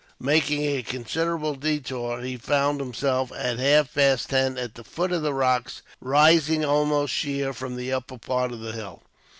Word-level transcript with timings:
Making 0.19 0.63
a 0.65 0.81
considerable 0.81 1.53
detour, 1.53 2.21
he 2.21 2.35
found 2.35 2.79
himself, 2.81 3.31
at 3.37 3.59
half 3.59 3.93
past 3.93 4.31
ten, 4.31 4.57
at 4.57 4.73
the 4.73 4.83
foot 4.83 5.11
of 5.11 5.21
the 5.21 5.31
rocks, 5.31 5.83
rising 5.99 6.65
almost 6.65 7.13
sheer 7.13 7.53
from 7.53 7.75
the 7.75 7.93
upper 7.93 8.17
part 8.17 8.51
of 8.51 8.61
the 8.61 8.71
hill. 8.71 9.03